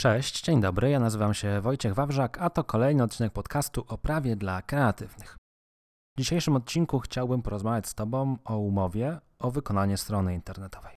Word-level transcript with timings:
Cześć, 0.00 0.42
dzień 0.42 0.60
dobry, 0.60 0.90
ja 0.90 1.00
nazywam 1.00 1.34
się 1.34 1.60
Wojciech 1.60 1.94
Wawrzak, 1.94 2.38
a 2.38 2.50
to 2.50 2.64
kolejny 2.64 3.02
odcinek 3.02 3.32
podcastu 3.32 3.84
o 3.88 3.98
prawie 3.98 4.36
dla 4.36 4.62
kreatywnych. 4.62 5.36
W 6.16 6.18
dzisiejszym 6.18 6.56
odcinku 6.56 6.98
chciałbym 6.98 7.42
porozmawiać 7.42 7.88
z 7.88 7.94
Tobą 7.94 8.36
o 8.44 8.58
umowie 8.58 9.18
o 9.38 9.50
wykonanie 9.50 9.96
strony 9.96 10.34
internetowej. 10.34 10.94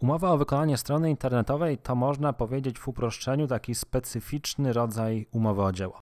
Umowa 0.00 0.30
o 0.30 0.38
wykonanie 0.38 0.76
strony 0.76 1.10
internetowej 1.10 1.78
to 1.78 1.94
można 1.94 2.32
powiedzieć 2.32 2.78
w 2.78 2.88
uproszczeniu 2.88 3.46
taki 3.46 3.74
specyficzny 3.74 4.72
rodzaj 4.72 5.26
umowy 5.32 5.62
o 5.62 5.72
dzieło. 5.72 6.00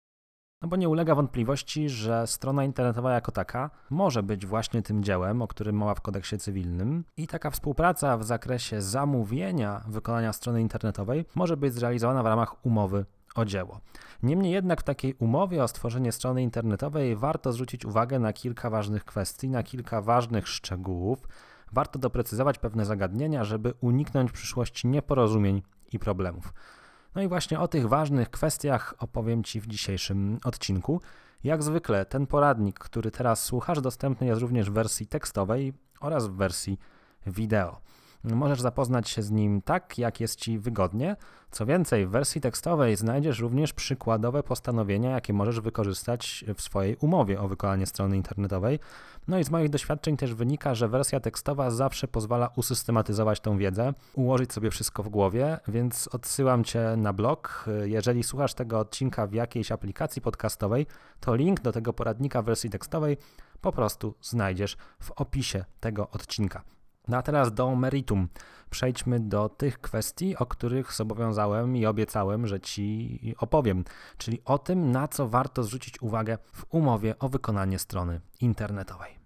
No 0.62 0.68
bo 0.68 0.76
nie 0.76 0.88
ulega 0.88 1.14
wątpliwości, 1.14 1.88
że 1.88 2.26
strona 2.26 2.64
internetowa 2.64 3.12
jako 3.12 3.32
taka 3.32 3.70
może 3.90 4.22
być 4.22 4.46
właśnie 4.46 4.82
tym 4.82 5.04
dziełem, 5.04 5.42
o 5.42 5.48
którym 5.48 5.76
mowa 5.76 5.94
w 5.94 6.00
kodeksie 6.00 6.38
cywilnym, 6.38 7.04
i 7.16 7.26
taka 7.26 7.50
współpraca 7.50 8.16
w 8.16 8.24
zakresie 8.24 8.82
zamówienia 8.82 9.84
wykonania 9.88 10.32
strony 10.32 10.60
internetowej 10.60 11.24
może 11.34 11.56
być 11.56 11.74
zrealizowana 11.74 12.22
w 12.22 12.26
ramach 12.26 12.66
umowy 12.66 13.04
o 13.34 13.44
dzieło. 13.44 13.80
Niemniej 14.22 14.52
jednak 14.52 14.80
w 14.80 14.84
takiej 14.84 15.14
umowie 15.14 15.62
o 15.64 15.68
stworzenie 15.68 16.12
strony 16.12 16.42
internetowej 16.42 17.16
warto 17.16 17.52
zwrócić 17.52 17.84
uwagę 17.84 18.18
na 18.18 18.32
kilka 18.32 18.70
ważnych 18.70 19.04
kwestii, 19.04 19.48
na 19.48 19.62
kilka 19.62 20.02
ważnych 20.02 20.48
szczegółów. 20.48 21.28
Warto 21.72 21.98
doprecyzować 21.98 22.58
pewne 22.58 22.84
zagadnienia, 22.84 23.44
żeby 23.44 23.74
uniknąć 23.80 24.30
w 24.30 24.34
przyszłości 24.34 24.88
nieporozumień 24.88 25.62
i 25.92 25.98
problemów. 25.98 26.52
No 27.14 27.22
i 27.22 27.28
właśnie 27.28 27.60
o 27.60 27.68
tych 27.68 27.88
ważnych 27.88 28.30
kwestiach 28.30 28.94
opowiem 28.98 29.44
Ci 29.44 29.60
w 29.60 29.66
dzisiejszym 29.66 30.38
odcinku. 30.44 31.00
Jak 31.44 31.62
zwykle, 31.62 32.06
ten 32.06 32.26
poradnik, 32.26 32.78
który 32.78 33.10
teraz 33.10 33.44
słuchasz, 33.44 33.80
dostępny 33.80 34.26
jest 34.26 34.40
również 34.40 34.70
w 34.70 34.72
wersji 34.72 35.06
tekstowej 35.06 35.72
oraz 36.00 36.26
w 36.26 36.32
wersji 36.32 36.78
wideo. 37.26 37.80
Możesz 38.24 38.60
zapoznać 38.60 39.08
się 39.08 39.22
z 39.22 39.30
nim 39.30 39.62
tak, 39.62 39.98
jak 39.98 40.20
jest 40.20 40.36
Ci 40.36 40.58
wygodnie. 40.58 41.16
Co 41.50 41.66
więcej, 41.66 42.06
w 42.06 42.10
wersji 42.10 42.40
tekstowej 42.40 42.96
znajdziesz 42.96 43.38
również 43.38 43.72
przykładowe 43.72 44.42
postanowienia, 44.42 45.10
jakie 45.10 45.32
możesz 45.32 45.60
wykorzystać 45.60 46.44
w 46.54 46.62
swojej 46.62 46.96
umowie 46.96 47.40
o 47.40 47.48
wykonanie 47.48 47.86
strony 47.86 48.16
internetowej. 48.16 48.78
No 49.28 49.38
i 49.38 49.44
z 49.44 49.50
moich 49.50 49.68
doświadczeń 49.68 50.16
też 50.16 50.34
wynika, 50.34 50.74
że 50.74 50.88
wersja 50.88 51.20
tekstowa 51.20 51.70
zawsze 51.70 52.08
pozwala 52.08 52.50
usystematyzować 52.56 53.40
tą 53.40 53.58
wiedzę, 53.58 53.92
ułożyć 54.14 54.52
sobie 54.52 54.70
wszystko 54.70 55.02
w 55.02 55.08
głowie, 55.08 55.58
więc 55.68 56.08
odsyłam 56.08 56.64
Cię 56.64 56.94
na 56.96 57.12
blog. 57.12 57.64
Jeżeli 57.84 58.22
słuchasz 58.22 58.54
tego 58.54 58.78
odcinka 58.78 59.26
w 59.26 59.32
jakiejś 59.32 59.72
aplikacji 59.72 60.22
podcastowej, 60.22 60.86
to 61.20 61.34
link 61.34 61.60
do 61.60 61.72
tego 61.72 61.92
poradnika 61.92 62.42
w 62.42 62.44
wersji 62.44 62.70
tekstowej 62.70 63.16
po 63.60 63.72
prostu 63.72 64.14
znajdziesz 64.22 64.76
w 65.02 65.10
opisie 65.10 65.64
tego 65.80 66.10
odcinka. 66.10 66.62
No 67.10 67.16
a 67.16 67.22
teraz 67.22 67.54
do 67.54 67.76
meritum. 67.76 68.28
Przejdźmy 68.70 69.20
do 69.20 69.48
tych 69.48 69.80
kwestii, 69.80 70.36
o 70.36 70.46
których 70.46 70.92
zobowiązałem 70.92 71.76
i 71.76 71.86
obiecałem, 71.86 72.46
że 72.46 72.60
Ci 72.60 73.34
opowiem, 73.38 73.84
czyli 74.18 74.40
o 74.44 74.58
tym, 74.58 74.90
na 74.90 75.08
co 75.08 75.28
warto 75.28 75.62
zwrócić 75.62 76.02
uwagę 76.02 76.38
w 76.52 76.64
umowie 76.70 77.18
o 77.18 77.28
wykonanie 77.28 77.78
strony 77.78 78.20
internetowej. 78.40 79.18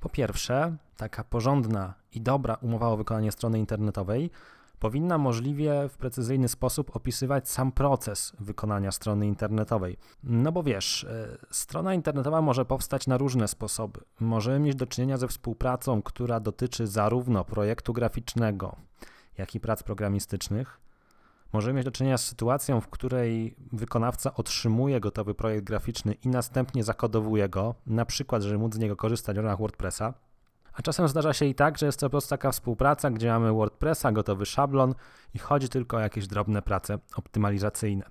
Po 0.00 0.08
pierwsze, 0.08 0.76
taka 0.96 1.24
porządna 1.24 1.94
i 2.12 2.20
dobra 2.20 2.54
umowa 2.54 2.88
o 2.88 2.96
wykonanie 2.96 3.32
strony 3.32 3.58
internetowej 3.58 4.30
powinna 4.78 5.18
możliwie 5.18 5.88
w 5.88 5.96
precyzyjny 5.96 6.48
sposób 6.48 6.96
opisywać 6.96 7.48
sam 7.48 7.72
proces 7.72 8.32
wykonania 8.40 8.92
strony 8.92 9.26
internetowej. 9.26 9.96
No 10.22 10.52
bo 10.52 10.62
wiesz, 10.62 11.04
e, 11.04 11.38
strona 11.50 11.94
internetowa 11.94 12.42
może 12.42 12.64
powstać 12.64 13.06
na 13.06 13.18
różne 13.18 13.48
sposoby. 13.48 14.00
Możemy 14.20 14.58
mieć 14.58 14.76
do 14.76 14.86
czynienia 14.86 15.16
ze 15.16 15.28
współpracą, 15.28 16.02
która 16.02 16.40
dotyczy 16.40 16.86
zarówno 16.86 17.44
projektu 17.44 17.92
graficznego, 17.92 18.76
jak 19.38 19.54
i 19.54 19.60
prac 19.60 19.82
programistycznych. 19.82 20.80
Możemy 21.52 21.76
mieć 21.76 21.84
do 21.84 21.90
czynienia 21.90 22.18
z 22.18 22.26
sytuacją, 22.26 22.80
w 22.80 22.88
której 22.88 23.56
wykonawca 23.72 24.34
otrzymuje 24.34 25.00
gotowy 25.00 25.34
projekt 25.34 25.64
graficzny 25.66 26.12
i 26.12 26.28
następnie 26.28 26.84
zakodowuje 26.84 27.48
go, 27.48 27.74
na 27.86 28.04
przykład, 28.04 28.42
żeby 28.42 28.58
móc 28.58 28.74
z 28.74 28.78
niego 28.78 28.96
korzystać 28.96 29.36
w 29.36 29.40
ramach 29.40 29.58
WordPressa. 29.58 30.14
A 30.74 30.82
czasem 30.82 31.08
zdarza 31.08 31.32
się 31.32 31.44
i 31.44 31.54
tak, 31.54 31.78
że 31.78 31.86
jest 31.86 32.00
to 32.00 32.06
po 32.06 32.10
prostu 32.10 32.30
taka 32.30 32.52
współpraca, 32.52 33.10
gdzie 33.10 33.28
mamy 33.28 33.52
WordPressa, 33.52 34.12
gotowy 34.12 34.46
szablon 34.46 34.94
i 35.34 35.38
chodzi 35.38 35.68
tylko 35.68 35.96
o 35.96 36.00
jakieś 36.00 36.26
drobne 36.26 36.62
prace 36.62 36.98
optymalizacyjne. 37.16 38.04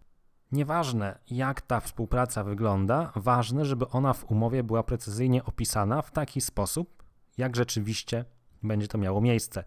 Nieważne, 0.52 1.20
jak 1.32 1.62
ta 1.62 1.80
współpraca 1.80 2.44
wygląda, 2.44 3.12
ważne, 3.16 3.66
żeby 3.66 3.88
ona 3.88 4.14
w 4.14 4.32
umowie 4.32 4.64
była 4.64 4.84
precyzyjnie 4.84 5.44
opisana 5.44 6.02
w 6.02 6.12
taki 6.12 6.42
sposób, 6.42 7.04
jak 7.38 7.56
rzeczywiście 7.56 8.26
będzie 8.64 8.88
to 8.88 8.98
miało 8.98 9.22
miejsce. 9.22 9.64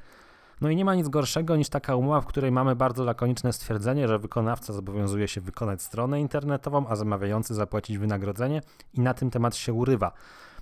No 0.61 0.71
i 0.71 0.77
nie 0.77 0.85
ma 0.85 0.95
nic 0.95 1.09
gorszego 1.09 1.57
niż 1.57 1.69
taka 1.69 1.97
umowa, 1.97 2.21
w 2.21 2.27
której 2.27 2.53
mamy 2.53 2.77
bardzo 2.77 3.05
lakoniczne 3.05 3.53
stwierdzenie, 3.53 4.09
że 4.09 4.19
wykonawca 4.19 4.73
zobowiązuje 4.73 5.29
się 5.29 5.41
wykonać 5.41 5.83
stronę 5.83 6.21
internetową, 6.21 6.89
a 6.89 6.97
zamawiający 6.97 7.55
zapłacić 7.55 7.99
wynagrodzenie 7.99 8.61
i 8.95 9.01
na 9.01 9.15
tym 9.15 9.31
temat 9.31 9.57
się 9.57 9.73
urywa. 9.73 10.13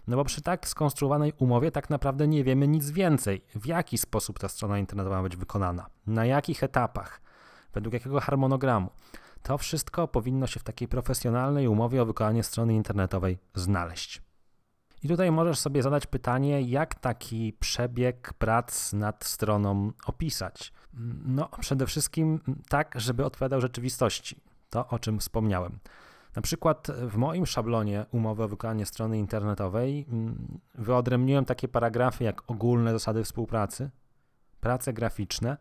No 0.09 0.16
bo 0.16 0.25
przy 0.25 0.42
tak 0.42 0.69
skonstruowanej 0.69 1.32
umowie 1.38 1.70
tak 1.70 1.91
naprawdę 1.91 2.28
nie 2.28 2.44
wiemy 2.44 2.69
nic 2.69 2.91
więcej. 2.91 3.44
W 3.54 3.66
jaki 3.66 3.98
sposób 3.98 4.38
ta 4.38 4.48
strona 4.48 4.78
internetowa 4.78 5.16
ma 5.16 5.22
być 5.22 5.37
wykonana, 5.37 5.87
na 6.06 6.26
jakich 6.26 6.62
etapach, 6.62 7.20
według 7.75 7.94
jakiego 7.94 8.20
harmonogramu. 8.20 8.91
To 9.43 9.59
wszystko 9.59 10.09
powinno 10.09 10.47
się 10.47 10.60
w 10.60 10.62
takiej 10.62 10.88
profesjonalnej 10.88 11.69
umowie 11.69 12.03
o 12.03 12.06
wykonanie 12.06 12.43
strony 12.43 12.75
internetowej 12.75 13.38
znaleźć. 13.54 14.22
I 15.03 15.09
tutaj 15.09 15.32
możesz 15.32 15.59
sobie 15.59 15.82
zadać 15.82 16.06
pytanie, 16.06 16.62
jak 16.62 16.94
taki 16.94 17.53
przebieg 17.60 18.32
prac 18.32 18.93
nad 18.93 19.25
stroną 19.25 19.93
opisać. 20.06 20.72
No, 21.25 21.48
przede 21.60 21.87
wszystkim 21.87 22.41
tak, 22.69 22.94
żeby 22.97 23.25
odpowiadał 23.25 23.60
rzeczywistości. 23.60 24.41
To, 24.70 24.88
o 24.88 24.98
czym 24.98 25.19
wspomniałem. 25.19 25.78
Na 26.37 26.43
przykład 26.43 26.87
w 26.91 27.17
moim 27.17 27.47
szablonie 27.47 28.06
umowy 28.12 28.43
o 28.45 28.49
wykonanie 28.49 28.87
strony 28.87 29.19
internetowej 29.19 30.06
mm, 30.09 30.61
wyodrębniłem 30.75 31.45
takie 31.45 31.69
paragrafy 31.69 32.25
jak 32.25 32.50
ogólne 32.50 32.93
zasady 32.93 33.25
współpracy, 33.25 33.91
prace 34.61 34.93
graficzne, 34.93 35.56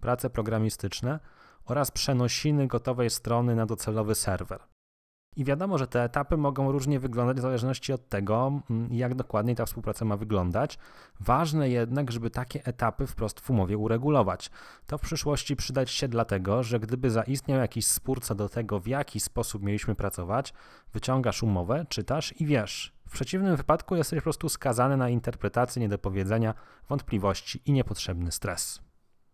prace 0.00 0.30
programistyczne 0.30 1.20
oraz 1.64 1.90
przenosiny 1.90 2.66
gotowej 2.66 3.10
strony 3.10 3.54
na 3.54 3.66
docelowy 3.66 4.14
serwer. 4.14 4.60
I 5.36 5.44
wiadomo, 5.44 5.78
że 5.78 5.86
te 5.86 6.02
etapy 6.02 6.36
mogą 6.36 6.72
różnie 6.72 7.00
wyglądać 7.00 7.36
w 7.36 7.40
zależności 7.40 7.92
od 7.92 8.08
tego, 8.08 8.60
mm, 8.70 8.94
jak 8.94 9.14
dokładnie 9.14 9.54
ta 9.54 9.66
współpraca 9.66 10.04
ma 10.04 10.16
wyglądać. 10.16 10.78
Ważne 11.20 11.68
jednak, 11.68 12.12
żeby 12.12 12.30
takie 12.30 12.64
etapy 12.64 13.06
wprost 13.06 13.40
w 13.40 13.50
umowie 13.50 13.78
uregulować. 13.78 14.50
To 14.86 14.98
w 14.98 15.00
przyszłości 15.00 15.56
przydać 15.56 15.90
się 15.90 16.08
dlatego, 16.08 16.62
że 16.62 16.80
gdyby 16.80 17.10
zaistniał 17.10 17.58
jakiś 17.58 17.86
spór 17.86 18.20
co 18.20 18.34
do 18.34 18.48
tego, 18.48 18.80
w 18.80 18.86
jaki 18.86 19.20
sposób 19.20 19.62
mieliśmy 19.62 19.94
pracować, 19.94 20.54
wyciągasz 20.92 21.42
umowę, 21.42 21.86
czytasz 21.88 22.40
i 22.40 22.46
wiesz. 22.46 22.94
W 23.08 23.12
przeciwnym 23.12 23.56
wypadku 23.56 23.96
jesteś 23.96 24.18
po 24.18 24.22
prostu 24.22 24.48
skazany 24.48 24.96
na 24.96 25.08
interpretację, 25.08 25.82
niedopowiedzenia, 25.82 26.54
wątpliwości 26.88 27.62
i 27.66 27.72
niepotrzebny 27.72 28.32
stres. 28.32 28.80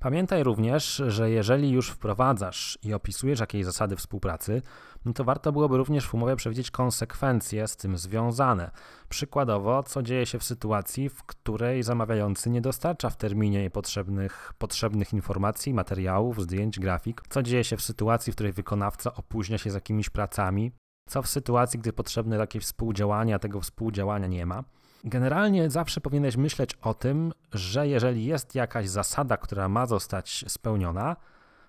Pamiętaj 0.00 0.44
również, 0.44 1.02
że 1.06 1.30
jeżeli 1.30 1.70
już 1.70 1.90
wprowadzasz 1.90 2.78
i 2.82 2.94
opisujesz 2.94 3.40
jakieś 3.40 3.64
zasady 3.64 3.96
współpracy, 3.96 4.62
no 5.04 5.12
to 5.12 5.24
warto 5.24 5.52
byłoby 5.52 5.76
również 5.76 6.06
w 6.06 6.14
umowie 6.14 6.36
przewidzieć 6.36 6.70
konsekwencje 6.70 7.68
z 7.68 7.76
tym 7.76 7.98
związane. 7.98 8.70
Przykładowo, 9.08 9.82
co 9.82 10.02
dzieje 10.02 10.26
się 10.26 10.38
w 10.38 10.44
sytuacji, 10.44 11.08
w 11.08 11.22
której 11.22 11.82
zamawiający 11.82 12.50
nie 12.50 12.60
dostarcza 12.60 13.10
w 13.10 13.16
terminie 13.16 13.70
potrzebnych, 13.70 14.52
potrzebnych 14.58 15.12
informacji, 15.12 15.74
materiałów, 15.74 16.42
zdjęć, 16.42 16.80
grafik, 16.80 17.22
co 17.28 17.42
dzieje 17.42 17.64
się 17.64 17.76
w 17.76 17.82
sytuacji, 17.82 18.32
w 18.32 18.36
której 18.36 18.52
wykonawca 18.52 19.14
opóźnia 19.14 19.58
się 19.58 19.70
z 19.70 19.74
jakimiś 19.74 20.10
pracami, 20.10 20.72
co 21.08 21.22
w 21.22 21.28
sytuacji, 21.28 21.80
gdy 21.80 21.92
potrzebne 21.92 22.36
jakieś 22.36 22.64
współdziałania, 22.64 23.38
tego 23.38 23.60
współdziałania 23.60 24.26
nie 24.26 24.46
ma. 24.46 24.64
Generalnie 25.04 25.70
zawsze 25.70 26.00
powinieneś 26.00 26.36
myśleć 26.36 26.74
o 26.82 26.94
tym, 26.94 27.32
że 27.52 27.88
jeżeli 27.88 28.24
jest 28.24 28.54
jakaś 28.54 28.88
zasada, 28.88 29.36
która 29.36 29.68
ma 29.68 29.86
zostać 29.86 30.44
spełniona, 30.48 31.16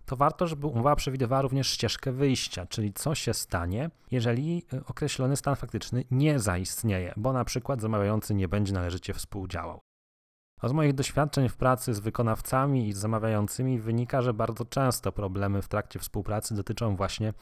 to 0.05 0.15
warto, 0.15 0.47
żeby 0.47 0.67
umowa 0.67 0.95
przewidywała 0.95 1.41
również 1.41 1.67
ścieżkę 1.67 2.11
wyjścia, 2.11 2.65
czyli 2.65 2.93
co 2.93 3.15
się 3.15 3.33
stanie, 3.33 3.89
jeżeli 4.11 4.63
y, 4.73 4.85
określony 4.85 5.35
stan 5.35 5.55
faktyczny 5.55 6.03
nie 6.11 6.39
zaistnieje, 6.39 7.13
bo 7.17 7.33
na 7.33 7.45
przykład 7.45 7.81
zamawiający 7.81 8.33
nie 8.33 8.47
będzie 8.47 8.73
należycie 8.73 9.13
współdziałał. 9.13 9.81
A 10.61 10.67
z 10.67 10.71
moich 10.71 10.93
doświadczeń 10.93 11.49
w 11.49 11.57
pracy 11.57 11.93
z 11.93 11.99
wykonawcami 11.99 12.87
i 12.87 12.93
z 12.93 12.97
zamawiającymi 12.97 13.79
wynika, 13.79 14.21
że 14.21 14.33
bardzo 14.33 14.65
często 14.65 15.11
problemy 15.11 15.61
w 15.61 15.67
trakcie 15.67 15.99
współpracy 15.99 16.55
dotyczą 16.55 16.95
właśnie 16.95 17.33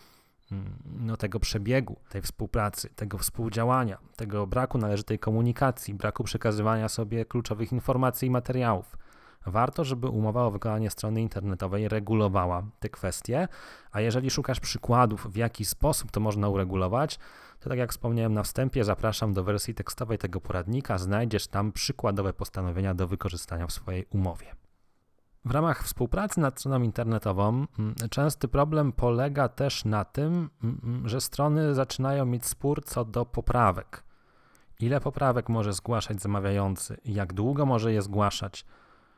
no, 0.99 1.17
tego 1.17 1.39
przebiegu, 1.39 1.95
tej 2.09 2.21
współpracy, 2.21 2.89
tego 2.95 3.17
współdziałania, 3.17 3.97
tego 4.15 4.47
braku 4.47 4.77
należytej 4.77 5.19
komunikacji, 5.19 5.93
braku 5.93 6.23
przekazywania 6.23 6.89
sobie 6.89 7.25
kluczowych 7.25 7.71
informacji 7.71 8.27
i 8.27 8.31
materiałów. 8.31 8.97
Warto, 9.45 9.83
żeby 9.83 10.07
umowa 10.07 10.43
o 10.43 10.51
wykonanie 10.51 10.89
strony 10.89 11.21
internetowej 11.21 11.87
regulowała 11.87 12.63
te 12.79 12.89
kwestie, 12.89 13.47
a 13.91 14.01
jeżeli 14.01 14.29
szukasz 14.29 14.59
przykładów, 14.59 15.27
w 15.31 15.35
jaki 15.35 15.65
sposób 15.65 16.11
to 16.11 16.19
można 16.19 16.49
uregulować, 16.49 17.19
to 17.59 17.69
tak 17.69 17.79
jak 17.79 17.91
wspomniałem 17.91 18.33
na 18.33 18.43
wstępie, 18.43 18.83
zapraszam 18.83 19.33
do 19.33 19.43
wersji 19.43 19.73
tekstowej 19.73 20.17
tego 20.17 20.41
poradnika. 20.41 20.97
Znajdziesz 20.97 21.47
tam 21.47 21.71
przykładowe 21.71 22.33
postanowienia 22.33 22.93
do 22.93 23.07
wykorzystania 23.07 23.67
w 23.67 23.71
swojej 23.71 24.05
umowie. 24.09 24.58
W 25.45 25.51
ramach 25.51 25.83
współpracy 25.83 26.39
nad 26.39 26.59
stroną 26.59 26.81
internetową 26.81 27.65
mm, 27.79 27.95
częsty 28.09 28.47
problem 28.47 28.91
polega 28.91 29.49
też 29.49 29.85
na 29.85 30.05
tym, 30.05 30.49
mm, 30.63 30.81
mm, 30.83 31.09
że 31.09 31.21
strony 31.21 31.75
zaczynają 31.75 32.25
mieć 32.25 32.45
spór 32.45 32.83
co 32.85 33.05
do 33.05 33.25
poprawek. 33.25 34.03
Ile 34.79 35.01
poprawek 35.01 35.49
może 35.49 35.73
zgłaszać 35.73 36.21
zamawiający, 36.21 36.97
jak 37.05 37.33
długo 37.33 37.65
może 37.65 37.93
je 37.93 38.01
zgłaszać, 38.01 38.65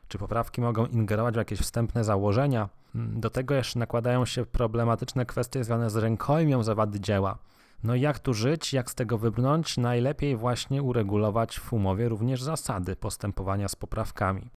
czy 0.08 0.18
poprawki 0.18 0.60
mogą 0.60 0.86
ingerować 0.86 1.34
w 1.34 1.36
jakieś 1.36 1.60
wstępne 1.60 2.04
założenia. 2.04 2.68
Do 2.94 3.30
tego 3.30 3.54
jeszcze 3.54 3.78
nakładają 3.78 4.24
się 4.24 4.46
problematyczne 4.46 5.26
kwestie 5.26 5.64
związane 5.64 5.90
z 5.90 5.96
rękojmią 5.96 6.62
zawady 6.62 7.00
dzieła. 7.00 7.38
No 7.84 7.94
i 7.94 8.00
jak 8.00 8.18
tu 8.18 8.34
żyć, 8.34 8.72
jak 8.72 8.90
z 8.90 8.94
tego 8.94 9.18
wybrnąć? 9.18 9.76
Najlepiej 9.76 10.36
właśnie 10.36 10.82
uregulować 10.82 11.58
w 11.58 11.72
umowie 11.72 12.08
również 12.08 12.42
zasady 12.42 12.96
postępowania 12.96 13.68
z 13.68 13.76
poprawkami 13.76 14.50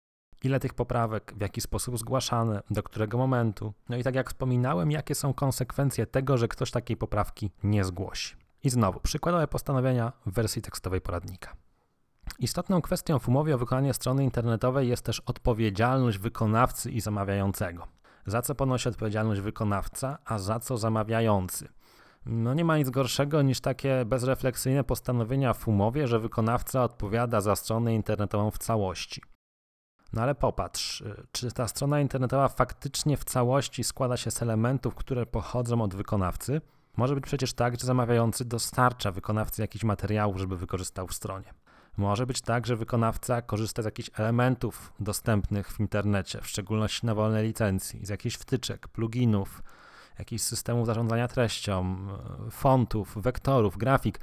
ile 0.44 0.60
tych 0.60 0.74
poprawek, 0.74 1.34
w 1.38 1.42
jaki 1.42 1.62
sposób 1.62 1.98
zgłaszane, 1.98 2.64
do 2.70 2.84
którego 2.84 3.18
momentu. 3.18 3.74
No 3.90 3.98
i 3.98 4.04
tak 4.04 4.16
jak 4.16 4.30
wspominałem, 4.30 4.92
jakie 4.92 5.16
są 5.16 5.34
konsekwencje 5.34 6.06
tego, 6.06 6.38
że 6.38 6.48
ktoś 6.48 6.72
takiej 6.72 6.98
poprawki 6.98 7.52
nie 7.64 7.84
zgłosi. 7.84 8.36
I 8.64 8.70
znowu, 8.70 9.00
przykładowe 9.00 9.48
postanowienia 9.48 10.12
w 10.26 10.34
wersji 10.34 10.62
tekstowej 10.62 11.02
poradnika. 11.02 11.56
Istotną 12.40 12.82
kwestią 12.82 13.20
w 13.20 13.30
umowie 13.30 13.56
o 13.56 13.58
wykonanie 13.58 13.94
strony 13.94 14.24
internetowej 14.24 14.90
jest 14.90 15.06
też 15.06 15.20
odpowiedzialność 15.20 16.18
wykonawcy 16.18 16.92
i 16.92 17.02
zamawiającego. 17.02 17.88
Za 18.26 18.42
co 18.42 18.56
ponosi 18.56 18.90
odpowiedzialność 18.90 19.42
wykonawca, 19.42 20.18
a 20.26 20.40
za 20.40 20.60
co 20.60 20.78
zamawiający? 20.78 21.68
No 22.26 22.54
nie 22.54 22.66
ma 22.66 22.78
nic 22.78 22.90
gorszego 22.90 23.42
niż 23.42 23.62
takie 23.62 24.06
bezrefleksyjne 24.06 24.84
postanowienia 24.84 25.54
w 25.54 25.68
umowie, 25.68 26.08
że 26.08 26.20
wykonawca 26.20 26.84
odpowiada 26.84 27.42
za 27.42 27.56
stronę 27.56 27.96
internetową 27.96 28.52
w 28.52 28.58
całości. 28.58 29.22
No 30.14 30.22
ale 30.22 30.36
popatrz, 30.36 31.02
y, 31.02 31.28
czy 31.32 31.52
ta 31.52 31.68
strona 31.68 32.00
internetowa 32.02 32.48
faktycznie 32.48 33.18
w 33.18 33.24
całości 33.24 33.84
składa 33.84 34.18
się 34.18 34.32
z 34.32 34.42
elementów, 34.42 34.96
które 34.96 35.26
pochodzą 35.26 35.82
od 35.82 35.96
wykonawcy? 35.96 36.62
Może 36.98 37.16
być 37.16 37.24
przecież 37.24 37.54
tak, 37.54 37.80
że 37.80 37.88
zamawiający 37.88 38.46
dostarcza 38.46 39.12
wykonawcy 39.12 39.62
jakichś 39.62 39.84
materiałów, 39.84 40.38
żeby 40.38 40.58
wykorzystał 40.58 41.08
w 41.08 41.14
stronie. 41.14 41.54
Może 41.98 42.28
być 42.28 42.42
tak, 42.42 42.66
że 42.66 42.76
wykonawca 42.76 43.42
korzysta 43.42 43.82
z 43.82 43.86
jakichś 43.86 44.10
elementów 44.16 44.94
dostępnych 45.00 45.72
w 45.72 45.80
internecie, 45.80 46.42
w 46.42 46.48
szczególności 46.48 47.06
na 47.06 47.16
wolnej 47.16 47.48
licencji, 47.48 48.06
z 48.06 48.10
jakichś 48.10 48.36
wtyczek, 48.36 48.88
pluginów, 48.88 49.64
jakichś 50.20 50.44
systemów 50.44 50.86
zarządzania 50.86 51.28
treścią, 51.28 51.96
y, 52.48 52.52
fontów, 52.52 53.14
wektorów, 53.16 53.78
grafik. 53.78 54.20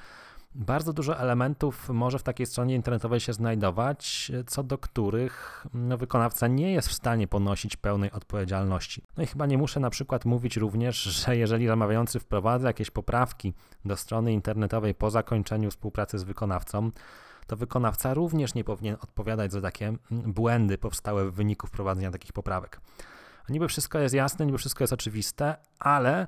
Bardzo 0.55 0.93
dużo 0.93 1.19
elementów 1.19 1.89
może 1.89 2.19
w 2.19 2.23
takiej 2.23 2.47
stronie 2.47 2.75
internetowej 2.75 3.21
się 3.21 3.33
znajdować, 3.33 4.33
co 4.47 4.63
do 4.63 4.79
których 4.79 5.67
no, 5.75 5.97
wykonawca 5.97 6.47
nie 6.47 6.73
jest 6.73 6.89
w 6.89 6.93
stanie 6.93 7.29
ponosić 7.29 7.77
pełnej 7.77 8.13
odpowiedzialności. 8.13 9.03
No 9.17 9.23
i 9.23 9.27
chyba 9.27 9.47
nie 9.47 9.59
muszę 9.59 9.81
na 9.81 9.91
przykład 9.91 10.25
mówić 10.25 10.57
również, 10.57 11.03
że 11.03 11.37
jeżeli 11.37 11.67
zamawiający 11.67 12.21
wprowadza 12.21 12.69
jakieś 12.69 12.91
poprawki 12.91 13.55
do 13.85 13.97
strony 13.97 14.33
internetowej 14.33 14.95
po 14.95 15.11
zakończeniu 15.11 15.71
współpracy 15.71 16.19
z 16.19 16.23
wykonawcą, 16.23 16.91
to 17.47 17.57
wykonawca 17.57 18.15
również 18.15 18.55
nie 18.55 18.65
powinien 18.65 18.97
odpowiadać 19.01 19.53
za 19.53 19.61
takie 19.61 19.93
błędy 20.11 20.79
powstałe 20.79 21.31
w 21.31 21.35
wyniku 21.35 21.67
wprowadzenia 21.67 22.11
takich 22.11 22.33
poprawek. 22.33 22.81
Niby 23.49 23.69
wszystko 23.69 23.99
jest 23.99 24.15
jasne, 24.15 24.47
niby 24.47 24.59
wszystko 24.59 24.85
jest 24.85 24.93
oczywiste, 24.93 25.57
ale 25.79 26.27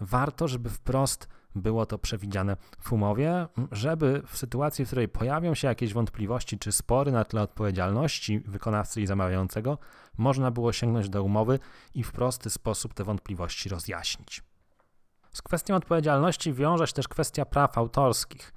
warto, 0.00 0.48
żeby 0.48 0.70
wprost 0.70 1.28
było 1.54 1.86
to 1.86 1.98
przewidziane 1.98 2.56
w 2.80 2.92
umowie, 2.92 3.46
żeby 3.72 4.22
w 4.26 4.36
sytuacji, 4.36 4.84
w 4.84 4.88
której 4.88 5.08
pojawią 5.08 5.54
się 5.54 5.68
jakieś 5.68 5.92
wątpliwości 5.92 6.58
czy 6.58 6.72
spory 6.72 7.12
na 7.12 7.24
tle 7.24 7.42
odpowiedzialności 7.42 8.40
wykonawcy 8.40 9.00
i 9.00 9.06
zamawiającego, 9.06 9.78
można 10.18 10.50
było 10.50 10.72
sięgnąć 10.72 11.08
do 11.08 11.22
umowy 11.22 11.58
i 11.94 12.02
w 12.02 12.12
prosty 12.12 12.50
sposób 12.50 12.94
te 12.94 13.04
wątpliwości 13.04 13.68
rozjaśnić. 13.68 14.42
Z 15.32 15.42
kwestią 15.42 15.76
odpowiedzialności 15.76 16.52
wiąże 16.52 16.86
się 16.86 16.92
też 16.92 17.08
kwestia 17.08 17.44
praw 17.44 17.78
autorskich. 17.78 18.52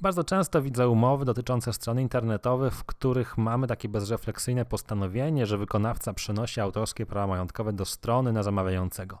Bardzo 0.00 0.24
często 0.24 0.62
widzę 0.62 0.88
umowy 0.88 1.24
dotyczące 1.24 1.72
stron 1.72 2.00
internetowych, 2.00 2.74
w 2.74 2.84
których 2.84 3.38
mamy 3.38 3.66
takie 3.66 3.88
bezrefleksyjne 3.88 4.64
postanowienie, 4.64 5.46
że 5.46 5.58
wykonawca 5.58 6.14
przenosi 6.14 6.60
autorskie 6.60 7.06
prawa 7.06 7.26
majątkowe 7.26 7.72
do 7.72 7.84
strony 7.84 8.32
na 8.32 8.42
zamawiającego. 8.42 9.18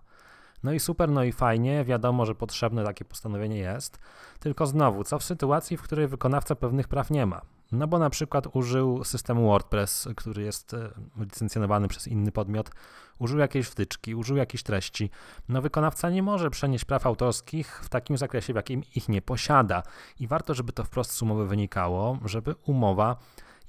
No 0.62 0.72
i 0.72 0.80
super, 0.80 1.10
no 1.10 1.24
i 1.24 1.32
fajnie, 1.32 1.84
wiadomo, 1.84 2.26
że 2.26 2.34
potrzebne 2.34 2.84
takie 2.84 3.04
postanowienie 3.04 3.58
jest, 3.58 3.98
tylko 4.40 4.66
znowu, 4.66 5.04
co 5.04 5.18
w 5.18 5.24
sytuacji, 5.24 5.76
w 5.76 5.82
której 5.82 6.08
wykonawca 6.08 6.54
pewnych 6.54 6.88
praw 6.88 7.10
nie 7.10 7.26
ma? 7.26 7.42
No 7.72 7.86
bo 7.86 7.98
na 7.98 8.10
przykład 8.10 8.46
użył 8.52 9.04
systemu 9.04 9.46
WordPress, 9.46 10.08
który 10.16 10.42
jest 10.42 10.74
e, 10.74 10.90
licencjonowany 11.16 11.88
przez 11.88 12.08
inny 12.08 12.32
podmiot, 12.32 12.70
użył 13.18 13.38
jakiejś 13.38 13.66
wtyczki, 13.66 14.14
użył 14.14 14.36
jakiejś 14.36 14.62
treści. 14.62 15.10
No 15.48 15.62
wykonawca 15.62 16.10
nie 16.10 16.22
może 16.22 16.50
przenieść 16.50 16.84
praw 16.84 17.06
autorskich 17.06 17.80
w 17.84 17.88
takim 17.88 18.18
zakresie, 18.18 18.52
w 18.52 18.56
jakim 18.56 18.82
ich 18.94 19.08
nie 19.08 19.22
posiada. 19.22 19.82
I 20.20 20.26
warto, 20.26 20.54
żeby 20.54 20.72
to 20.72 20.84
wprost 20.84 21.10
z 21.10 21.22
umowy 21.22 21.46
wynikało, 21.46 22.18
żeby 22.24 22.54
umowa 22.66 23.16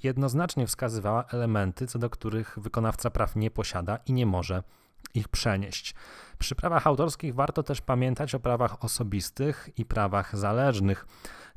jednoznacznie 0.02 0.66
wskazywała 0.66 1.24
elementy, 1.24 1.86
co 1.86 1.98
do 1.98 2.10
których 2.10 2.58
wykonawca 2.58 3.10
praw 3.10 3.36
nie 3.36 3.50
posiada 3.50 3.98
i 4.06 4.12
nie 4.12 4.26
może 4.26 4.62
ich 5.14 5.28
przenieść. 5.28 5.94
Przy 6.38 6.54
prawach 6.54 6.86
autorskich 6.86 7.34
warto 7.34 7.62
też 7.62 7.80
pamiętać 7.80 8.34
o 8.34 8.40
prawach 8.40 8.84
osobistych 8.84 9.68
i 9.76 9.84
prawach 9.84 10.36
zależnych. 10.36 11.06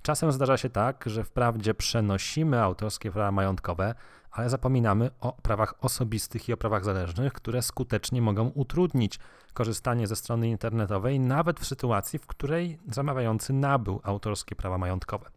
Czasem 0.02 0.32
zdarza 0.32 0.58
się 0.58 0.70
tak, 0.70 1.04
że 1.08 1.24
wprawdzie 1.24 1.74
przenosimy 1.74 2.62
autorskie 2.62 3.12
prawa 3.12 3.32
majątkowe, 3.32 3.96
ale 4.32 4.50
zapominamy 4.50 5.10
o 5.22 5.34
prawach 5.34 5.74
osobistych 5.82 6.50
i 6.50 6.54
o 6.54 6.58
prawach 6.58 6.86
zależnych, 6.86 7.34
które 7.34 7.62
skutecznie 7.62 8.22
mogą 8.22 8.48
utrudnić 8.48 9.20
korzystanie 9.54 10.08
ze 10.08 10.16
strony 10.16 10.50
internetowej, 10.50 11.20
nawet 11.20 11.60
w 11.60 11.66
sytuacji, 11.66 12.20
w 12.20 12.28
której 12.28 12.80
zamawiający 12.92 13.54
nabył 13.54 14.02
autorskie 14.04 14.56
prawa 14.56 14.78
majątkowe. 14.78 15.30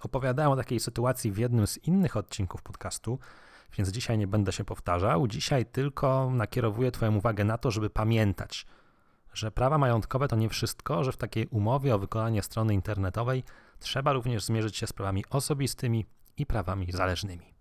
Opowiadałem 0.00 0.52
o 0.52 0.56
takiej 0.56 0.80
sytuacji 0.80 1.32
w 1.32 1.38
jednym 1.38 1.66
z 1.66 1.78
innych 1.78 2.16
odcinków 2.16 2.62
podcastu, 2.62 3.18
więc 3.78 3.88
dzisiaj 3.88 4.18
nie 4.18 4.26
będę 4.26 4.52
się 4.52 4.64
powtarzał. 4.64 5.28
Dzisiaj 5.28 5.66
tylko 5.66 6.30
nakierowuję 6.30 6.90
Twoją 6.90 7.16
uwagę 7.16 7.44
na 7.44 7.58
to, 7.58 7.70
żeby 7.70 7.90
pamiętać, 7.90 8.66
że 9.32 9.50
prawa 9.50 9.78
majątkowe 9.78 10.28
to 10.28 10.36
nie 10.36 10.48
wszystko, 10.48 11.04
że 11.04 11.12
w 11.12 11.16
takiej 11.16 11.46
umowie 11.46 11.94
o 11.94 11.98
wykonanie 11.98 12.42
strony 12.42 12.74
internetowej 12.74 13.44
trzeba 13.78 14.12
również 14.12 14.44
zmierzyć 14.44 14.76
się 14.76 14.86
z 14.86 14.92
prawami 14.92 15.24
osobistymi 15.30 16.06
i 16.36 16.46
prawami 16.46 16.92
zależnymi. 16.92 17.55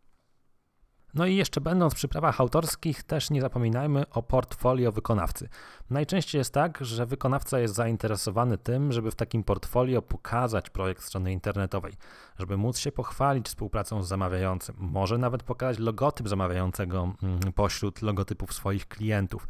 No 1.16 1.26
i 1.26 1.36
jeszcze 1.36 1.62
będąc 1.62 1.96
przy 1.96 2.08
prawach 2.08 2.42
autorskich, 2.42 3.04
też 3.04 3.30
nie 3.30 3.42
zapominajmy 3.42 4.10
o 4.10 4.24
portfolio 4.24 4.92
wykonawcy. 4.92 5.50
Najczęściej 5.90 6.40
jest 6.40 6.54
tak, 6.54 6.78
że 6.82 7.06
wykonawca 7.06 7.60
jest 7.60 7.76
zainteresowany 7.76 8.58
tym, 8.58 8.92
żeby 8.92 9.12
w 9.12 9.16
takim 9.16 9.44
portfolio 9.44 10.02
pokazać 10.02 10.70
projekt 10.70 11.04
strony 11.04 11.32
internetowej, 11.32 11.94
żeby 12.40 12.58
móc 12.58 12.78
się 12.78 12.92
pochwalić 12.92 13.46
współpracą 13.48 14.04
z 14.04 14.08
zamawiającym, 14.08 14.76
może 14.80 15.18
nawet 15.18 15.44
pokazać 15.44 15.80
logotyp 15.80 16.30
zamawiającego 16.30 17.14
mm, 17.24 17.40
pośród 17.54 18.02
logotypów 18.02 18.54
swoich 18.54 18.88
klientów 18.88 19.48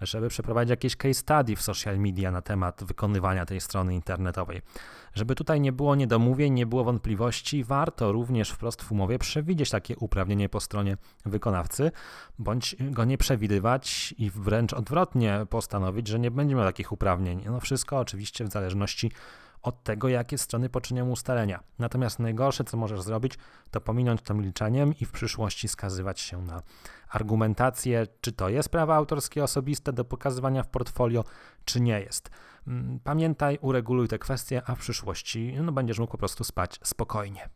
żeby 0.00 0.28
przeprowadzić 0.28 0.70
jakieś 0.70 0.96
case 0.96 1.14
study 1.14 1.56
w 1.56 1.62
social 1.62 1.98
media 1.98 2.30
na 2.30 2.42
temat 2.42 2.84
wykonywania 2.84 3.46
tej 3.46 3.60
strony 3.60 3.94
internetowej. 3.94 4.62
Żeby 5.14 5.34
tutaj 5.34 5.60
nie 5.60 5.72
było 5.72 5.94
niedomówień, 5.94 6.52
nie 6.52 6.66
było 6.66 6.84
wątpliwości, 6.84 7.64
warto 7.64 8.12
również 8.12 8.50
wprost 8.50 8.82
w 8.82 8.92
umowie 8.92 9.18
przewidzieć 9.18 9.70
takie 9.70 9.96
uprawnienie 9.96 10.48
po 10.48 10.60
stronie 10.60 10.96
wykonawcy, 11.26 11.90
bądź 12.38 12.76
go 12.80 13.04
nie 13.04 13.18
przewidywać 13.18 14.14
i 14.18 14.30
wręcz 14.30 14.72
odwrotnie 14.72 15.46
postanowić, 15.50 16.08
że 16.08 16.18
nie 16.18 16.30
będzie 16.30 16.54
miał 16.54 16.64
takich 16.64 16.92
uprawnień. 16.92 17.42
No 17.46 17.60
wszystko 17.60 17.98
oczywiście 17.98 18.44
w 18.44 18.50
zależności 18.50 19.10
tego, 19.84 20.08
jakie 20.08 20.38
strony 20.38 20.68
poczynią 20.68 21.10
ustalenia. 21.10 21.60
Natomiast 21.78 22.18
najgorsze, 22.18 22.64
co 22.64 22.76
możesz 22.76 23.02
zrobić, 23.02 23.34
to 23.70 23.80
pominąć 23.80 24.22
to 24.22 24.34
milczeniem 24.34 24.94
i 25.00 25.04
w 25.04 25.12
przyszłości 25.12 25.68
skazywać 25.68 26.20
się 26.20 26.42
na 26.42 26.62
argumentację, 27.10 28.06
czy 28.20 28.32
to 28.32 28.48
jest 28.48 28.68
prawo 28.68 28.94
autorskie 28.94 29.44
osobiste 29.44 29.92
do 29.92 30.04
pokazywania 30.04 30.62
w 30.62 30.68
portfolio, 30.68 31.24
czy 31.64 31.80
nie 31.80 32.00
jest. 32.00 32.30
Mm, 32.66 33.00
pamiętaj, 33.04 33.58
ureguluj 33.60 34.08
te 34.08 34.18
kwestie, 34.18 34.62
a 34.66 34.74
w 34.74 34.78
przyszłości 34.78 35.54
no, 35.62 35.72
będziesz 35.72 35.98
mógł 35.98 36.12
po 36.12 36.18
prostu 36.18 36.44
spać 36.44 36.80
spokojnie. 36.82 37.48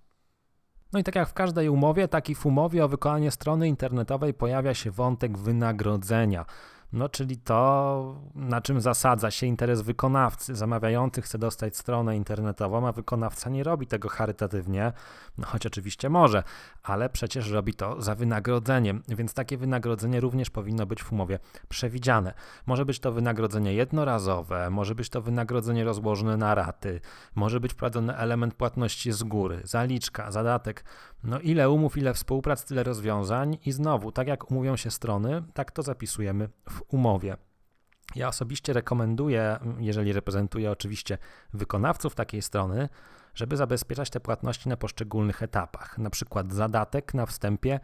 No 0.93 0.99
i 0.99 1.05
tak 1.05 1.15
jak 1.15 1.29
w 1.29 1.33
każdej 1.33 1.69
umowie, 1.69 2.09
tak 2.09 2.31
i 2.31 2.35
w 2.35 2.47
umowie 2.47 2.85
o 2.85 2.89
wykonanie 2.89 3.31
strony 3.31 3.69
internetowej 3.69 4.35
pojawia 4.35 4.75
się 4.75 4.91
wątek 4.91 5.39
wynagrodzenia. 5.39 6.45
No 6.93 7.09
czyli 7.09 7.37
to, 7.37 8.21
na 8.35 8.61
czym 8.61 8.81
zasadza 8.81 9.31
się 9.31 9.47
interes 9.47 9.83
wykonawcy. 9.83 10.55
Zamawiający 10.55 11.23
chce 11.23 11.39
dostać 11.39 11.77
stronę 11.77 12.17
internetową, 12.17 12.89
a 12.89 12.93
wykonawca 12.93 13.51
nie 13.51 13.65
robi 13.65 13.87
tego 13.87 14.09
charytatywnie, 14.09 14.93
no 15.39 15.47
choć 15.47 15.67
oczywiście 15.67 16.09
może, 16.09 16.43
ale 16.83 17.09
przecież 17.09 17.51
robi 17.51 17.75
to 17.75 18.03
za 18.03 18.15
wynagrodzeniem, 18.15 19.03
więc 19.09 19.35
takie 19.35 19.57
wynagrodzenie 19.57 20.21
również 20.21 20.51
powinno 20.51 20.87
być 20.87 21.03
w 21.03 21.13
umowie 21.13 21.39
przewidziane. 21.69 22.35
Może 22.67 22.85
być 22.85 23.01
to 23.01 23.13
wynagrodzenie 23.13 23.75
jednorazowe, 23.75 24.71
może 24.71 24.95
być 24.95 25.09
to 25.09 25.23
wynagrodzenie 25.23 25.85
rozłożone 25.85 26.37
na 26.37 26.55
raty, 26.55 27.01
może 27.35 27.61
być 27.61 27.73
wprowadzony 27.73 28.17
element 28.17 28.55
płatności 28.55 29.13
z 29.13 29.23
góry, 29.23 29.61
zaliczka, 29.65 30.33
zadatek. 30.33 30.85
No 31.25 31.41
ile 31.41 31.71
umów, 31.71 31.97
ile 31.97 32.15
współprac, 32.15 32.65
tyle 32.65 32.83
rozwiązań 32.83 33.59
i 33.67 33.73
znowu, 33.73 34.13
tak 34.13 34.29
jak 34.29 34.51
umówią 34.51 34.77
się 34.77 34.91
strony, 34.91 35.43
tak 35.55 35.71
to 35.71 35.83
zapisujemy 35.83 36.49
w 36.71 36.82
umowie. 36.89 37.37
Ja 38.15 38.29
osobiście 38.29 38.73
rekomenduję, 38.73 39.59
jeżeli 39.79 40.13
reprezentuję 40.13 40.71
oczywiście 40.71 41.19
wykonawców 41.53 42.15
takiej 42.15 42.43
strony, 42.43 42.89
żeby 43.35 43.57
zabezpieczać 43.57 44.11
te 44.11 44.21
płatności 44.21 44.69
na 44.69 44.77
poszczególnych 44.77 45.43
etapach. 45.43 45.99
Na 45.99 46.11
przykład 46.11 46.53
zadatek 46.53 47.15
na 47.15 47.27
wstępie 47.27 47.81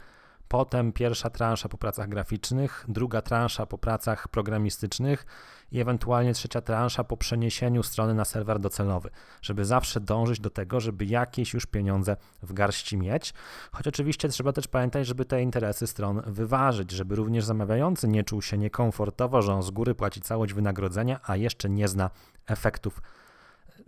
potem 0.48 0.92
pierwsza 0.92 1.30
transza 1.30 1.68
po 1.68 1.78
pracach 1.78 2.08
graficznych, 2.08 2.84
druga 2.88 3.22
transza 3.22 3.66
po 3.66 3.78
pracach 3.78 4.28
programistycznych 4.28 5.26
i 5.72 5.80
ewentualnie 5.80 6.34
trzecia 6.34 6.60
transza 6.60 7.04
po 7.04 7.16
przeniesieniu 7.16 7.82
strony 7.82 8.14
na 8.14 8.24
serwer 8.24 8.58
docelowy, 8.58 9.10
żeby 9.42 9.64
zawsze 9.64 10.00
dążyć 10.00 10.40
do 10.40 10.50
tego, 10.50 10.80
żeby 10.80 11.04
jakieś 11.04 11.54
już 11.54 11.66
pieniądze 11.66 12.16
w 12.42 12.52
garści 12.52 12.96
mieć. 12.96 13.34
Choć 13.72 13.88
oczywiście 13.88 14.28
trzeba 14.28 14.52
też 14.52 14.68
pamiętać, 14.68 15.06
żeby 15.06 15.24
te 15.24 15.42
interesy 15.42 15.86
stron 15.86 16.22
wyważyć, 16.26 16.90
żeby 16.90 17.16
również 17.16 17.44
zamawiający 17.44 18.08
nie 18.08 18.24
czuł 18.24 18.42
się 18.42 18.58
niekomfortowo, 18.58 19.42
że 19.42 19.54
on 19.54 19.62
z 19.62 19.70
góry 19.70 19.94
płaci 19.94 20.20
całość 20.20 20.52
wynagrodzenia, 20.52 21.20
a 21.24 21.36
jeszcze 21.36 21.70
nie 21.70 21.88
zna 21.88 22.10
efektów 22.46 23.02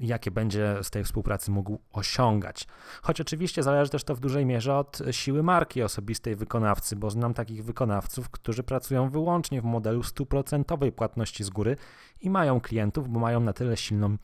jakie 0.01 0.31
będzie 0.31 0.77
z 0.83 0.91
tej 0.91 1.05
współpracy 1.05 1.51
mógł 1.51 1.79
osiągać. 1.93 2.67
Choć 3.03 3.21
oczywiście 3.21 3.63
zależy 3.63 3.91
też 3.91 4.05
to 4.05 4.15
w 4.15 4.21
dużej 4.21 4.47
mierze 4.47 4.77
od 4.77 4.99
siły 5.11 5.43
marki 5.43 5.83
osobistej 5.83 6.37
wykonawcy, 6.37 6.97
bo 6.97 7.11
znam 7.11 7.35
takich 7.35 7.65
wykonawców, 7.65 8.31
którzy 8.31 8.63
pracują 8.63 9.11
wyłącznie 9.11 9.61
w 9.61 9.65
modelu 9.65 10.03
stuprocentowej 10.03 10.93
płatności 10.93 11.45
z 11.45 11.51
góry 11.51 11.77
i 12.21 12.31
mają 12.31 12.61
klientów, 12.61 13.09
bo 13.09 13.21
mają 13.21 13.41
na 13.41 13.53
tyle 13.53 13.77
silną 13.77 14.17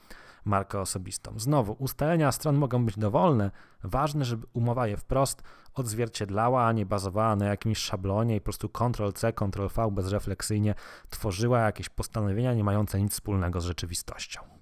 markę 0.44 0.80
osobistą. 0.80 1.38
Znowu, 1.38 1.76
ustalenia 1.78 2.32
stron 2.32 2.56
mogą 2.56 2.84
być 2.84 2.98
dowolne. 2.98 3.50
Ważne, 3.84 4.24
żeby 4.24 4.46
umowa 4.52 4.86
je 4.86 4.96
wprost 4.96 5.42
odzwierciedlała, 5.74 6.66
a 6.66 6.72
nie 6.72 6.86
bazowała 6.86 7.36
na 7.36 7.46
jakimś 7.46 7.78
szablonie 7.78 8.36
i 8.36 8.40
po 8.40 8.44
prostu 8.44 8.68
Ctrl-C, 8.68 9.32
Ctrl-V 9.32 9.90
bezrefleksyjnie 9.90 10.74
tworzyła 11.10 11.60
jakieś 11.60 11.88
postanowienia 11.88 12.54
nie 12.54 12.64
mające 12.64 13.00
nic 13.00 13.12
wspólnego 13.12 13.60
z 13.60 13.64
rzeczywistością. 13.64 14.55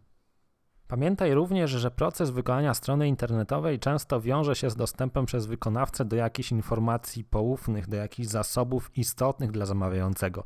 Pamiętaj 0.88 1.34
również, 1.34 1.70
że 1.70 1.90
proces 1.90 2.30
wykonania 2.30 2.74
strony 2.74 3.08
internetowej 3.08 3.78
często 3.78 4.20
wiąże 4.20 4.56
się 4.56 4.70
z 4.70 4.76
dostępem 4.76 5.26
przez 5.26 5.46
wykonawcę 5.46 6.04
do 6.04 6.16
jakichś 6.16 6.52
informacji 6.52 7.24
poufnych, 7.24 7.88
do 7.88 7.96
jakichś 7.96 8.28
zasobów 8.28 8.90
istotnych 8.98 9.50
dla 9.50 9.66
zamawiającego. 9.66 10.44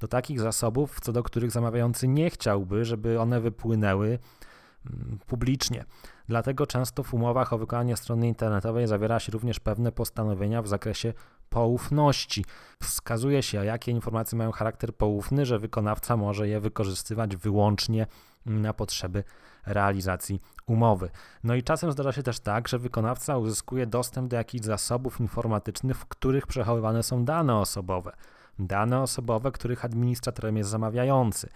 Do 0.00 0.08
takich 0.08 0.40
zasobów, 0.40 1.00
co 1.00 1.12
do 1.12 1.22
których 1.22 1.50
zamawiający 1.50 2.08
nie 2.08 2.30
chciałby, 2.30 2.84
żeby 2.84 3.20
one 3.20 3.40
wypłynęły 3.40 4.18
mm, 4.86 5.18
publicznie. 5.26 5.84
Dlatego 6.28 6.66
często 6.66 7.02
w 7.02 7.14
umowach 7.14 7.52
o 7.52 7.58
wykonanie 7.58 7.96
strony 7.96 8.28
internetowej 8.28 8.86
zawiera 8.86 9.20
się 9.20 9.32
również 9.32 9.60
pewne 9.60 9.92
postanowienia 9.92 10.62
w 10.62 10.68
zakresie 10.68 11.12
poufności. 11.48 12.44
Wskazuje 12.82 13.42
się, 13.42 13.64
jakie 13.64 13.92
informacje 13.92 14.38
mają 14.38 14.52
charakter 14.52 14.96
poufny, 14.96 15.46
że 15.46 15.58
wykonawca 15.58 16.16
może 16.16 16.48
je 16.48 16.60
wykorzystywać 16.60 17.36
wyłącznie 17.36 18.06
na 18.46 18.72
potrzeby 18.72 19.24
realizacji 19.66 20.40
umowy. 20.66 21.10
No 21.44 21.54
i 21.54 21.62
czasem 21.62 21.92
zdarza 21.92 22.12
się 22.12 22.22
też 22.22 22.40
tak, 22.40 22.68
że 22.68 22.78
wykonawca 22.78 23.38
uzyskuje 23.38 23.86
dostęp 23.86 24.30
do 24.30 24.36
jakichś 24.36 24.64
zasobów 24.64 25.20
informatycznych, 25.20 25.96
w 25.96 26.06
których 26.06 26.46
przechowywane 26.46 27.02
są 27.02 27.24
dane 27.24 27.56
osobowe. 27.56 28.12
Dane 28.58 29.00
osobowe, 29.00 29.52
których 29.52 29.84
administratorem 29.84 30.56
jest 30.56 30.70
zamawiający. 30.70 31.48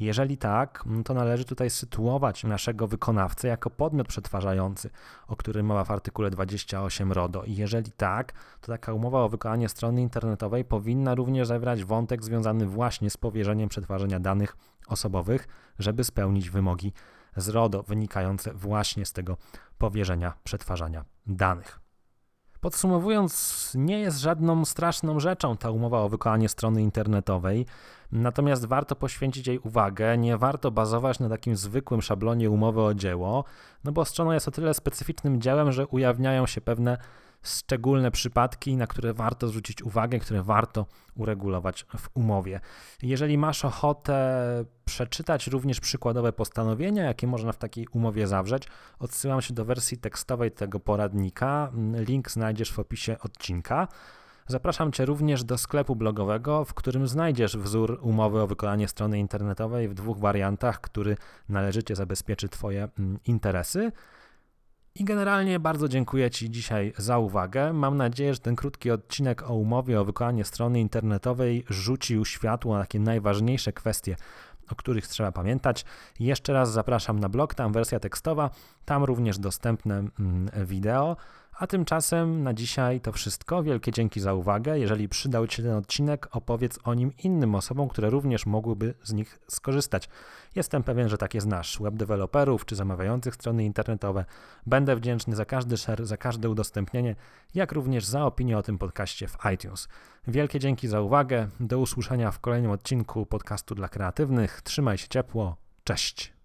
Jeżeli 0.00 0.38
tak, 0.38 0.84
to 1.04 1.14
należy 1.14 1.44
tutaj 1.44 1.70
sytuować 1.70 2.44
naszego 2.44 2.86
wykonawcę 2.86 3.48
jako 3.48 3.70
podmiot 3.70 4.08
przetwarzający, 4.08 4.90
o 5.28 5.36
którym 5.36 5.66
mowa 5.66 5.84
w 5.84 5.90
artykule 5.90 6.30
28 6.30 7.12
RODO. 7.12 7.44
I 7.44 7.54
jeżeli 7.54 7.92
tak, 7.92 8.32
to 8.60 8.72
taka 8.72 8.92
umowa 8.92 9.22
o 9.22 9.28
wykonanie 9.28 9.68
strony 9.68 10.02
internetowej 10.02 10.64
powinna 10.64 11.14
również 11.14 11.48
zawierać 11.48 11.84
wątek 11.84 12.24
związany 12.24 12.66
właśnie 12.66 13.10
z 13.10 13.16
powierzeniem 13.16 13.68
przetwarzania 13.68 14.20
danych 14.20 14.56
osobowych, 14.88 15.48
żeby 15.78 16.04
spełnić 16.04 16.50
wymogi 16.50 16.92
z 17.36 17.48
RODO 17.48 17.82
wynikające 17.82 18.54
właśnie 18.54 19.06
z 19.06 19.12
tego 19.12 19.36
powierzenia 19.78 20.32
przetwarzania 20.44 21.04
danych. 21.26 21.87
Podsumowując, 22.60 23.72
nie 23.74 24.00
jest 24.00 24.18
żadną 24.18 24.64
straszną 24.64 25.20
rzeczą 25.20 25.56
ta 25.56 25.70
umowa 25.70 26.00
o 26.00 26.08
wykonanie 26.08 26.48
strony 26.48 26.82
internetowej, 26.82 27.66
natomiast 28.12 28.66
warto 28.66 28.96
poświęcić 28.96 29.46
jej 29.46 29.58
uwagę, 29.58 30.18
nie 30.18 30.36
warto 30.36 30.70
bazować 30.70 31.18
na 31.18 31.28
takim 31.28 31.56
zwykłym 31.56 32.02
szablonie 32.02 32.50
umowy 32.50 32.82
o 32.82 32.94
dzieło, 32.94 33.44
no 33.84 33.92
bo 33.92 34.04
strona 34.04 34.34
jest 34.34 34.48
o 34.48 34.50
tyle 34.50 34.74
specyficznym 34.74 35.40
dziełem, 35.40 35.72
że 35.72 35.86
ujawniają 35.86 36.46
się 36.46 36.60
pewne 36.60 36.98
szczególne 37.42 38.10
przypadki, 38.10 38.76
na 38.76 38.86
które 38.86 39.14
warto 39.14 39.48
zwrócić 39.48 39.82
uwagę, 39.82 40.18
które 40.18 40.42
warto 40.42 40.86
uregulować 41.14 41.86
w 41.98 42.08
umowie. 42.14 42.60
Jeżeli 43.02 43.38
masz 43.38 43.64
ochotę 43.64 44.64
przeczytać 44.84 45.46
również 45.46 45.80
przykładowe 45.80 46.32
postanowienia, 46.32 47.04
jakie 47.04 47.26
można 47.26 47.52
w 47.52 47.58
takiej 47.58 47.86
umowie 47.92 48.26
zawrzeć, 48.26 48.68
odsyłam 48.98 49.42
się 49.42 49.54
do 49.54 49.64
wersji 49.64 49.98
tekstowej 49.98 50.50
tego 50.50 50.80
poradnika. 50.80 51.72
Link 51.94 52.30
znajdziesz 52.30 52.72
w 52.72 52.78
opisie 52.78 53.16
odcinka. 53.18 53.88
Zapraszam 54.46 54.92
Cię 54.92 55.04
również 55.04 55.44
do 55.44 55.58
sklepu 55.58 55.96
blogowego, 55.96 56.64
w 56.64 56.74
którym 56.74 57.08
znajdziesz 57.08 57.56
wzór 57.56 57.98
umowy 58.02 58.42
o 58.42 58.46
wykonanie 58.46 58.88
strony 58.88 59.18
internetowej 59.18 59.88
w 59.88 59.94
dwóch 59.94 60.18
wariantach, 60.18 60.80
który 60.80 61.16
należycie 61.48 61.96
zabezpieczy 61.96 62.48
Twoje 62.48 62.88
mm, 62.98 63.18
interesy. 63.24 63.92
I 64.98 65.04
generalnie 65.04 65.60
bardzo 65.60 65.88
dziękuję 65.88 66.30
Ci 66.30 66.50
dzisiaj 66.50 66.92
za 66.96 67.18
uwagę. 67.18 67.72
Mam 67.72 67.96
nadzieję, 67.96 68.34
że 68.34 68.40
ten 68.40 68.56
krótki 68.56 68.90
odcinek 68.90 69.50
o 69.50 69.54
umowie 69.54 70.00
o 70.00 70.04
wykonanie 70.04 70.44
strony 70.44 70.80
internetowej 70.80 71.64
rzucił 71.68 72.24
światło 72.24 72.74
na 72.74 72.80
takie 72.80 73.00
najważniejsze 73.00 73.72
kwestie, 73.72 74.16
o 74.70 74.74
których 74.74 75.06
trzeba 75.06 75.32
pamiętać. 75.32 75.84
Jeszcze 76.20 76.52
raz 76.52 76.72
zapraszam 76.72 77.20
na 77.20 77.28
blog, 77.28 77.54
tam 77.54 77.72
wersja 77.72 78.00
tekstowa, 78.00 78.50
tam 78.84 79.04
również 79.04 79.38
dostępne 79.38 79.94
mm, 79.94 80.50
wideo. 80.66 81.16
A 81.58 81.66
tymczasem 81.66 82.42
na 82.42 82.54
dzisiaj 82.54 83.00
to 83.00 83.12
wszystko. 83.12 83.62
Wielkie 83.62 83.92
dzięki 83.92 84.20
za 84.20 84.34
uwagę. 84.34 84.78
Jeżeli 84.78 85.08
przydał 85.08 85.46
Ci 85.46 85.56
się 85.56 85.62
ten 85.62 85.72
odcinek, 85.72 86.28
opowiedz 86.30 86.78
o 86.84 86.94
nim 86.94 87.12
innym 87.24 87.54
osobom, 87.54 87.88
które 87.88 88.10
również 88.10 88.46
mogłyby 88.46 88.94
z 89.02 89.12
nich 89.12 89.38
skorzystać. 89.48 90.08
Jestem 90.54 90.82
pewien, 90.82 91.08
że 91.08 91.18
takie 91.18 91.40
znasz, 91.40 91.78
webdeveloperów 91.80 92.64
czy 92.64 92.76
zamawiających 92.76 93.34
strony 93.34 93.64
internetowe. 93.64 94.24
Będę 94.66 94.96
wdzięczny 94.96 95.36
za 95.36 95.44
każdy 95.44 95.76
share, 95.76 96.06
za 96.06 96.16
każde 96.16 96.50
udostępnienie, 96.50 97.16
jak 97.54 97.72
również 97.72 98.04
za 98.04 98.26
opinię 98.26 98.58
o 98.58 98.62
tym 98.62 98.78
podcaście 98.78 99.28
w 99.28 99.36
iTunes. 99.54 99.88
Wielkie 100.28 100.58
dzięki 100.58 100.88
za 100.88 101.00
uwagę. 101.00 101.48
Do 101.60 101.78
usłyszenia 101.78 102.30
w 102.30 102.40
kolejnym 102.40 102.70
odcinku 102.70 103.26
podcastu 103.26 103.74
dla 103.74 103.88
kreatywnych. 103.88 104.62
Trzymaj 104.62 104.98
się 104.98 105.08
ciepło. 105.08 105.56
Cześć. 105.84 106.37